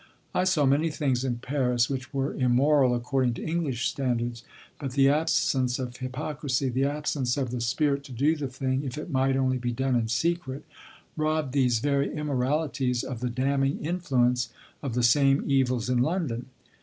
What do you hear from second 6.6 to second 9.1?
the absence of the spirit to do the thing if